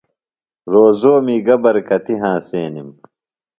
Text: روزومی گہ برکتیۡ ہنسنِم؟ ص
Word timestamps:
روزومی 0.73 1.37
گہ 1.45 1.55
برکتیۡ 1.63 2.19
ہنسنِم؟ 2.21 2.89
ص 2.97 2.99